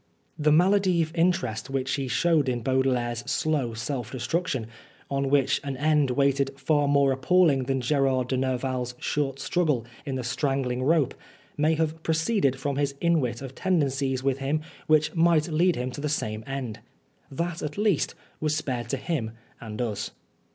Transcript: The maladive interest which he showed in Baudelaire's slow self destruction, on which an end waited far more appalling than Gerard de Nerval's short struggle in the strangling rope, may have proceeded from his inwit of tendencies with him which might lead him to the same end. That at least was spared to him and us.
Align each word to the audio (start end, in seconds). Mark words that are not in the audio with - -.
The 0.35 0.49
maladive 0.51 1.09
interest 1.13 1.69
which 1.69 1.93
he 1.93 2.07
showed 2.07 2.49
in 2.49 2.63
Baudelaire's 2.63 3.19
slow 3.29 3.75
self 3.75 4.11
destruction, 4.11 4.65
on 5.11 5.29
which 5.29 5.61
an 5.63 5.77
end 5.77 6.09
waited 6.09 6.59
far 6.59 6.87
more 6.87 7.11
appalling 7.11 7.65
than 7.65 7.81
Gerard 7.81 8.29
de 8.29 8.35
Nerval's 8.35 8.95
short 8.97 9.39
struggle 9.39 9.85
in 10.03 10.15
the 10.15 10.23
strangling 10.23 10.81
rope, 10.81 11.13
may 11.55 11.75
have 11.75 12.01
proceeded 12.01 12.59
from 12.59 12.77
his 12.77 12.95
inwit 12.99 13.43
of 13.43 13.53
tendencies 13.53 14.23
with 14.23 14.39
him 14.39 14.61
which 14.87 15.13
might 15.13 15.49
lead 15.49 15.75
him 15.75 15.91
to 15.91 16.01
the 16.01 16.09
same 16.09 16.43
end. 16.47 16.79
That 17.29 17.61
at 17.61 17.77
least 17.77 18.15
was 18.39 18.55
spared 18.55 18.89
to 18.89 18.97
him 18.97 19.33
and 19.59 19.79
us. 19.83 20.09